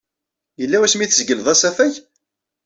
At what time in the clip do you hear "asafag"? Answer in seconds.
1.53-1.93